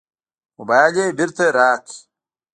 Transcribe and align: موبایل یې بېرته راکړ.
موبایل 0.57 0.93
یې 0.99 1.05
بېرته 1.17 1.45
راکړ. 1.57 1.91